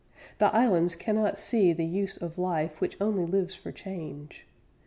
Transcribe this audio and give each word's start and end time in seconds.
The 0.39 0.45
Islands 0.47 0.95
cannot 0.95 1.37
see 1.37 1.73
the 1.73 1.85
use 1.85 2.17
of 2.17 2.39
life 2.39 2.81
Which 2.81 2.97
only 2.99 3.23
lives 3.27 3.53
for 3.53 3.71
change. 3.71 4.47